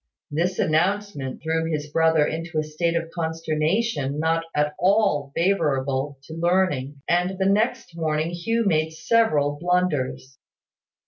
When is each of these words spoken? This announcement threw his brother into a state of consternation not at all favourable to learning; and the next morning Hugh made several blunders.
This 0.31 0.57
announcement 0.57 1.43
threw 1.43 1.65
his 1.71 1.85
brother 1.91 2.25
into 2.25 2.57
a 2.57 2.63
state 2.63 2.95
of 2.95 3.11
consternation 3.11 4.17
not 4.19 4.45
at 4.55 4.73
all 4.79 5.31
favourable 5.35 6.17
to 6.23 6.33
learning; 6.33 7.03
and 7.07 7.37
the 7.37 7.45
next 7.45 7.95
morning 7.95 8.31
Hugh 8.31 8.65
made 8.65 8.93
several 8.93 9.59
blunders. 9.61 10.39